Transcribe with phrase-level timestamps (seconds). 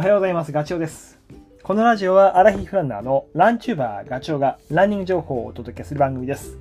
[0.00, 0.50] おはようございます。
[0.50, 1.18] ガチョウです。
[1.62, 6.56] このラジオはアラヒフランナーのランチューバーガチョウがランニング情報をお届けする番組です。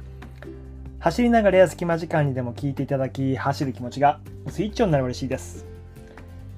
[1.00, 5.66] 走りながらや隙間時間にでも聞いていただき、走る気持ちがスイッチオンになる嬉しいです。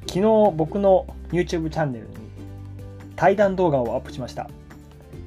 [0.08, 0.22] 昨日
[0.56, 2.16] 僕の YouTube チャンネルに
[3.16, 4.50] 対談動画をアップしました。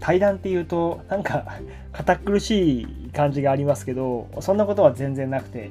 [0.00, 1.60] 対談っていうとなんか
[1.92, 5.70] 堅苦しい感じがありますけど、そんなことは全然なくて、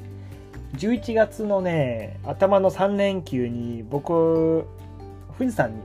[0.77, 4.65] 11月のね、頭の3連休に僕、
[5.37, 5.81] 富士山に、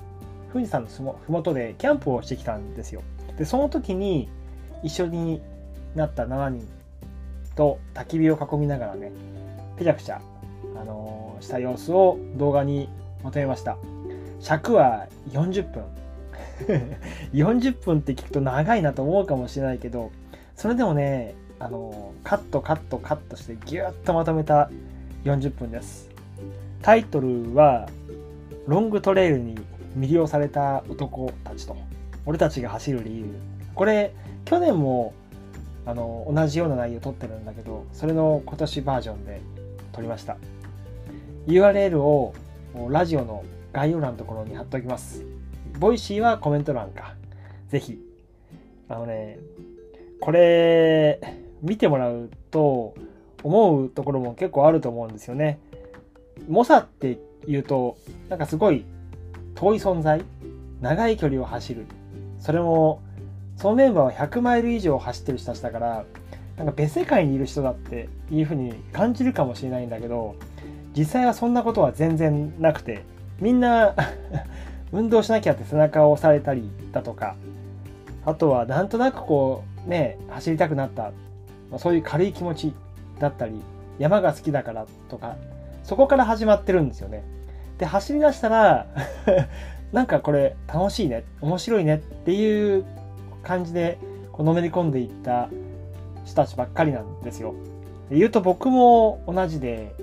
[0.53, 3.03] 富士山のふもとでキャンプをしてきたんですよ。
[3.37, 4.29] で、その時に
[4.83, 5.41] 一緒に
[5.95, 6.69] なった7人
[7.55, 9.13] と焚き火を囲みながらね、
[9.77, 10.21] ぺちゃくちゃ、
[10.77, 12.89] あのーした様子を動画に
[13.23, 13.77] まとめました。
[14.41, 15.85] 尺は40分。
[17.33, 20.11] 40分って聞くと長いなと思うかもしれないけど、
[20.57, 24.71] それでもね、あのーカットカットカットしてギュッとまとめた
[25.25, 26.09] 40分です。
[26.83, 27.89] タイトルは、
[28.69, 29.55] ロングトレイルに
[29.99, 31.75] 魅了された男たちと、
[32.27, 33.25] 俺たちが走る理由。
[33.75, 35.15] これ、去年も、
[35.87, 39.41] あの、同じような内容撮ってるんだけど、それの今年バージョンで
[39.93, 40.37] 撮りました。
[41.47, 42.35] URL を
[42.91, 45.25] ラジオの概要欄のところに貼っておきます。
[45.79, 47.15] ボイシーはコメント欄か。
[47.71, 47.99] ぜひ。
[48.91, 49.39] あのね、
[50.21, 51.21] これ、
[51.63, 52.95] 見てもらうと、
[53.43, 55.59] 思うところも結構あると思うんですよね。
[56.49, 57.97] 猛者って言うと、
[58.29, 58.85] なんかすごい
[59.55, 60.23] 遠い存在
[60.81, 61.87] 長い距離を走る。
[62.39, 63.01] それも、
[63.57, 66.05] そのメンバーは100マイル以上走ってる人たちだから、
[66.57, 70.37] なんか別世界にいる人だっていうふうに感じるかもしれないんだけど、
[70.97, 73.03] 実際はそんなことは全然なくて、
[73.41, 73.95] みんな
[74.93, 77.37] 運動しなきゃって背中を押されたりだとか、
[78.25, 81.13] あとはなんとなくこうね、走りたくなった、
[81.71, 82.73] まあそういう軽い気持ち
[83.19, 83.61] だったり、
[83.99, 85.37] 山が好きだからとか、
[85.89, 87.25] そこから始まってるんですよね。
[87.79, 88.89] で、走り出したら、
[89.91, 92.85] なんかこれ楽しいね、面白いねっていう
[93.43, 93.97] 感じで
[94.31, 95.49] こうのめり込んでいった
[96.27, 97.55] 人たちばっかりなんですよ。
[98.11, 99.95] で言うと僕も同じで、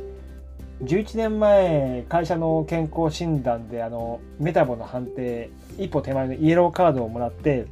[0.82, 7.68] 11年前会社の健康診断であのメタボの判定一歩手前のイエローカードをもらって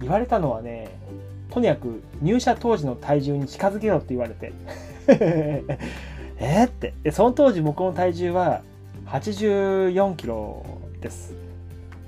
[0.00, 0.88] 言われたのはね
[1.50, 4.52] とにかく入社当時の体重に近づけろって言われて
[6.40, 6.94] えーって。
[7.02, 8.62] でその当時僕の体重は
[9.06, 10.64] 84キロ
[11.00, 11.34] です。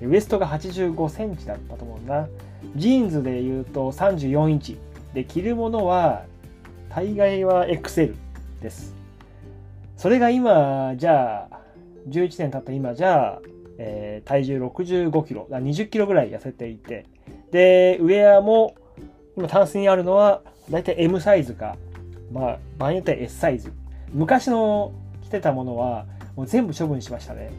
[0.01, 2.29] でウエストが85センチだったと思うな。
[2.77, 4.79] ジーンズで言うと34インチ。
[5.15, 6.25] で着るものは
[6.89, 8.15] 大概は XL
[8.63, 8.95] です。
[9.97, 11.61] それが今じゃあ
[12.09, 13.41] 11年経った今じゃあ、
[13.79, 15.47] えー体重65キロ。
[15.51, 17.07] 20キロぐらい痩せていて。
[17.51, 18.75] でウェアも
[19.37, 21.77] 今タンスにあるのはだいたい M サイズか。
[22.33, 23.73] まあ場合によっては S サイズ。
[24.13, 26.07] 昔の着てたものは
[26.37, 27.51] もう全部処分しましたね。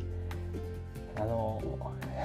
[1.15, 1.61] あの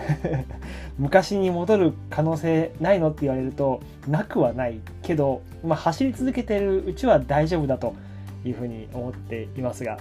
[0.98, 7.94] 昔に戻る可能性ないのって言われるとなくはないけど、まあ、走り続けてるうちは大丈夫だと
[8.44, 9.98] いうふうに思っていますが。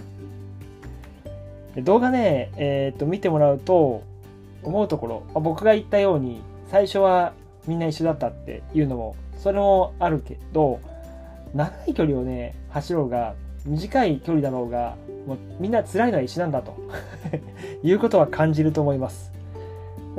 [1.84, 4.04] 動画ね、えー、と見てもらうと
[4.64, 5.24] 思うところ。
[5.34, 7.34] 僕が言ったように最初は
[7.68, 10.80] みんな一緒だったっていうのもそれもあるけど
[11.54, 13.36] 長い距離をね走ろうが
[13.66, 14.96] 短い距離だろうが
[15.26, 16.76] もうみんな辛いのは一緒なんだと。
[17.84, 19.32] いうことは感じると思います。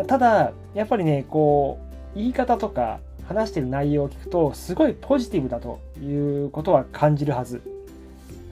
[0.06, 1.78] ただやっぱりねこ
[2.14, 7.62] う言い方とか話してる内容を聞くとすごいポジティブだということは感じるはず。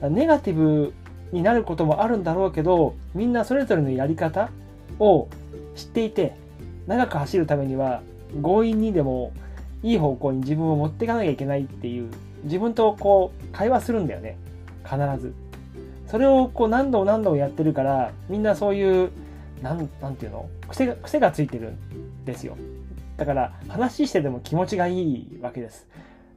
[0.01, 0.93] ネガティブ
[1.31, 4.49] になることもあるんだろうけどみんなそれぞれのやり方
[4.99, 5.27] を
[5.75, 6.35] 知っていて
[6.87, 8.01] 長く走るためには
[8.41, 9.31] 強引にでも
[9.83, 12.09] いい方向に自分を持っていかなきゃいけないっていう
[12.43, 14.37] 自分とこう会話するんだよね。
[14.85, 15.33] 必ず。
[16.07, 19.11] それをこう何度も何度もやってるからみんなそういう
[19.61, 20.49] なんなんていうの？
[20.67, 22.57] 癖が癖がついてるんですよ。
[23.17, 25.87] だから話してても気持ちがいいわけです。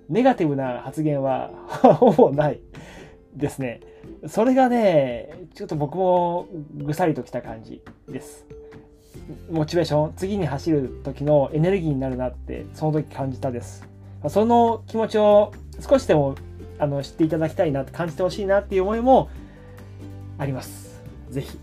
[0.08, 1.50] ネガティブな発言は
[1.98, 2.60] ほぼない
[3.34, 3.80] ですね。
[4.26, 6.46] それがねちょっと僕も
[6.76, 8.46] ぐさりときた感じです。
[9.50, 13.86] モチベーション次に走る時のエネルギーになるなってその時感じたです。
[14.28, 16.34] その気持ちを少しでも
[16.78, 19.28] あの知っていただきたいなって感じてほしいなっていう思いも
[20.38, 21.02] あります。
[21.30, 21.58] ぜひ。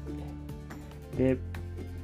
[1.17, 1.37] で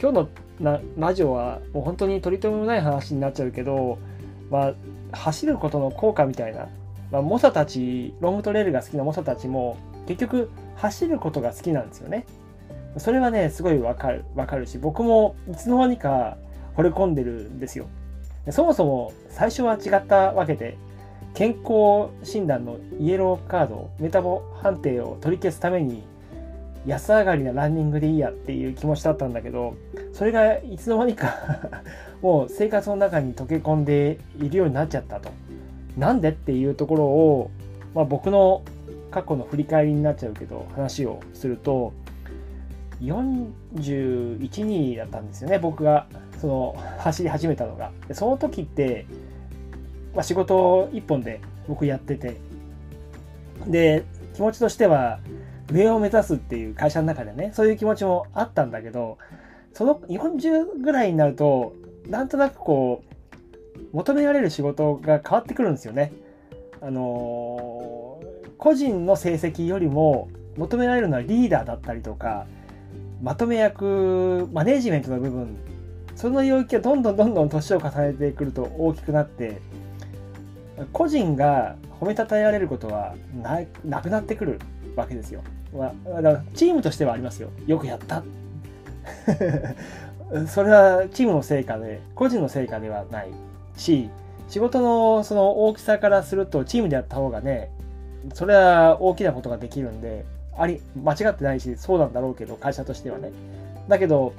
[0.02, 0.30] 今日の
[0.60, 3.98] なラジオはもう本当に取り留めもない話になっちゃうけど、
[4.50, 4.74] まあ、
[5.18, 6.68] 走ることの効果みたいな、
[7.12, 9.78] まあ、猛者たちロングトレイルが好きな猛者たちも
[10.08, 12.26] 結局走ることが好きなんですよね。
[12.98, 16.38] それはねすごいわかるわかるし僕もいつの間にか
[16.76, 17.88] 惚れ込んでるんですよ。
[18.50, 20.78] そもそも最初は違ったわけで
[21.34, 26.04] 健康診断のイエローカードメタボ判定を取り消すために
[26.86, 29.76] 安上がりなランニングでいいやっていう気持ちだったんだけど
[30.14, 31.36] それがいつの間にか
[32.22, 35.30] もう生活の中に溶け込んでいるようになっちゃったと。
[35.98, 37.52] なんでっていうところを、
[37.94, 38.62] まあ、僕の
[39.10, 41.92] 過去の振り返りになっちゃうけど話をすると
[43.02, 46.08] 41、2だったんですよね僕が
[46.40, 47.92] その走り始めたのが。
[48.14, 49.06] その時って、
[50.14, 52.38] まあ、仕事一本で僕やってて
[53.68, 54.04] で
[54.34, 55.20] 気持ちとしては
[55.72, 59.18] 上を目指すっていう会社の中でねそういう気持ちもあったんだけど
[59.74, 61.74] その40ぐらいになると
[62.08, 63.12] なんとなくこう
[63.94, 66.12] 求められる仕事が変わってくるんですよね。
[66.82, 72.48] あのー、個人の成績よりも求められるのはリーダーだったりとか
[73.22, 75.58] まとめ役マネージメントの部分
[76.16, 79.62] その領域がどんどんどんどん年を重ねてくると大きくなって
[80.94, 83.16] 個人が褒めたたえられることは
[83.86, 84.60] なくなってくる
[84.96, 85.42] わけですよ。
[85.74, 87.50] だからチームとしてはありますよ。
[87.68, 88.24] よくやった
[90.48, 93.30] それはチームの成果で個人の成果ではない
[93.78, 94.10] し
[94.48, 97.72] 仕事のその大きさからするとチームでやった方がね
[98.34, 100.26] それは大きなことができるんで
[100.58, 103.32] あり間違ってないしそうなんだろうけど会社としてはね
[103.88, 104.34] だけど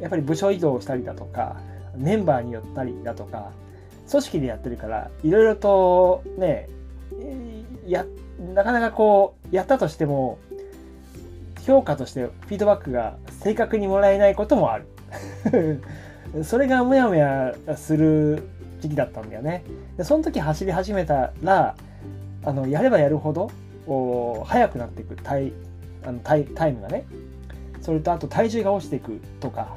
[0.00, 1.56] やっぱり部署移動したりだとか
[1.96, 3.52] メンバーによったりだとか
[4.10, 6.68] 組織でやってるからいろいろとね
[7.86, 8.04] や
[8.54, 10.38] なかなかこうやったとしても
[11.66, 14.86] 評価としてフィードバックが正確にもらえないこともある。
[16.44, 18.42] それがモヤモヤする
[18.80, 19.62] 時期だったんだよね。
[19.96, 21.74] でその時走り始めたら
[22.44, 23.50] あのやればやるほど
[24.44, 25.52] 速くなっていくタイ
[26.04, 27.06] あのタイタイムがね
[27.80, 29.76] それとあと体重が落ちていくとか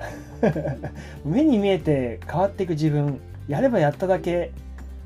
[1.24, 3.20] 目に見えて変わっていく自分。
[3.48, 4.52] やればやっただけ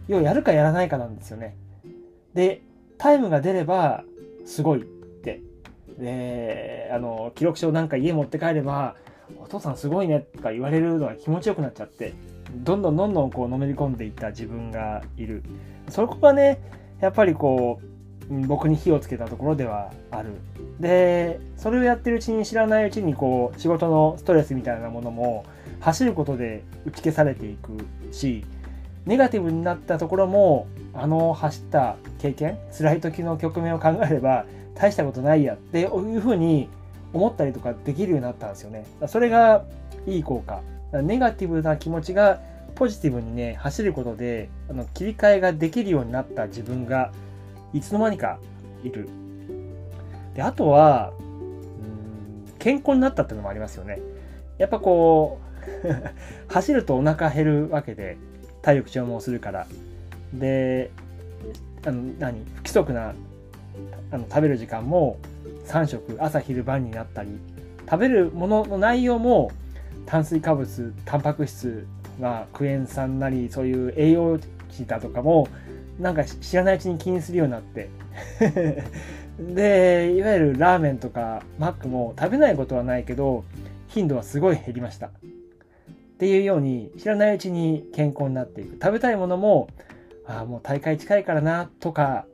[0.07, 1.55] 要はやるかやらないかなんですよね。
[2.33, 2.61] で
[2.97, 4.03] タイムが出れば
[4.45, 5.41] すごいって。
[5.97, 8.95] であの記録書なんか家持って帰れば
[9.39, 12.13] お父さんすごいねとか言われるのが気持ちよくなっちゃって
[12.53, 15.43] どんどんどんどんこうのめり込んでいった自分がいる。
[15.89, 16.59] そこがね
[16.99, 17.85] やっぱりこう
[18.29, 20.29] 僕に火をつけたところではある。
[20.79, 25.45] で、それをやってるうちに知らないうちにこう仕事のストレスみたいなものも
[25.79, 27.77] 走ることで打ち消されていく
[28.13, 28.45] し、
[29.05, 34.45] ネガティブになったところもあの走った経験、辛い時の局面を考えれば
[34.75, 36.69] 大したことないやっていうふうに
[37.13, 38.85] 思ったりとかできるようになったんですよね。
[39.07, 39.65] それが
[40.07, 40.61] いい効果。
[41.03, 42.39] ネガティブな気持ちが
[42.75, 47.11] ポジティブにね、走ることであの切り替えができるようになった自分が
[47.73, 48.39] いつの間にか
[48.83, 49.07] いる。
[50.33, 51.31] で、あとは、うん
[52.59, 53.99] 健康になったっていうのもありますよね。
[54.57, 55.39] やっぱこ
[55.83, 55.91] う
[56.53, 58.17] 走るとお腹減るわけで、
[58.61, 59.67] 体力消耗するから。
[60.33, 60.91] で、
[61.85, 63.13] あの何不規則な
[64.11, 65.17] あの食べる時間も
[65.65, 67.29] 3食朝昼晩になったり
[67.89, 69.51] 食べるものの内容も
[70.05, 71.87] 炭水化物タンパク質
[72.19, 74.39] がクエン酸なりそういう栄養
[74.69, 75.47] 値だとかも
[75.99, 77.89] なんか知らないうちに気にするようになって。
[79.39, 83.43] でいわゆるラーメンとかマックも食べないことはないけど
[83.87, 85.07] 頻度はすごい減りました。
[85.07, 85.11] っ
[86.19, 88.73] ていうように知らないうちに健康になっていく。
[88.73, 89.67] 食べたいものも
[90.27, 92.25] ああもう大会近いからなとか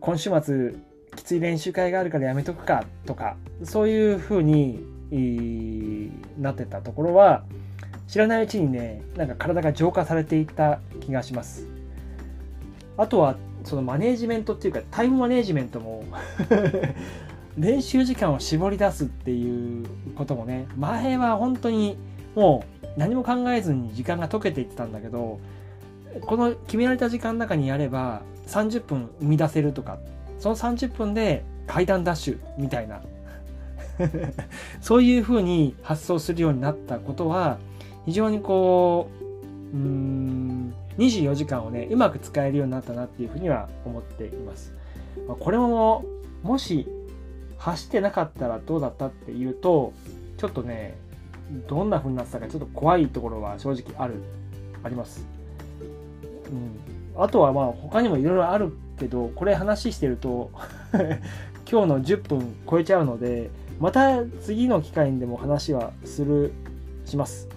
[0.00, 0.74] 今週末
[1.16, 4.84] きつい練習会があるからやめとくかとかそういうふうに
[6.38, 7.44] なってたところは
[8.06, 11.67] 知らないうちにねなんか体が浄化されていった気がします。
[12.98, 16.04] あとはそのマネージメントっていうかタイムマネージメントも
[17.56, 19.86] 練習時間を絞り出すっていう
[20.16, 21.96] こともね前は本当に
[22.34, 25.38] もう何も考えずに時間が解けていってたんだけど
[26.22, 29.98] この決められた時間の中にやれば30分生み出せるとか
[30.38, 33.00] その30分で階段ダッシュみたいな
[34.80, 37.58] そういうふうに発想するようになったことは
[38.06, 39.10] 非常にこ
[39.72, 44.74] うーん24時間をね、うまく使えるようになったなっていうふうには思っています。
[45.26, 46.04] まこれも、
[46.42, 46.86] もし
[47.58, 49.92] 走ってなかったらどうだったっていうと、
[50.36, 50.96] ちょっとね、
[51.68, 54.22] どんな風になってたかちょっと怖いところは正直ある、
[54.82, 55.26] あります。
[56.50, 57.22] うん。
[57.22, 60.50] あとはまあ他にもいろいろあるけど、これ話してると
[61.70, 66.52] 今日の10分超えちゃうので、また次の機会にでも話はする、
[67.04, 67.48] します。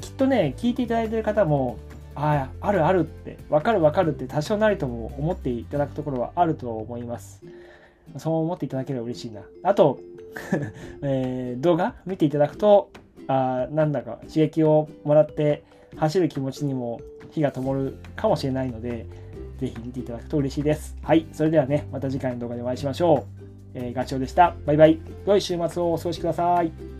[0.00, 1.78] きっとね、聞いていただいてる方も、
[2.14, 7.42] ああ、あるあるって、わかるわかるって多少なりとも思っていただくところはあると思います。
[8.18, 9.42] そう思っていただければ嬉しいな。
[9.62, 9.98] あと、
[11.02, 12.90] えー、動画見ていただくと、
[13.28, 15.62] あなんだか刺激をもらって
[15.96, 19.06] 走る気持ちにも火が灯るかもしれないので、
[19.58, 20.96] ぜひ見ていただくと嬉しいです。
[21.02, 23.42] はい、それではね、また次回の動画でお会いしましょう。
[23.74, 24.54] えーガチョウでした。
[24.66, 25.00] バイバイ。
[25.26, 26.91] 良い週末をお過ごしください。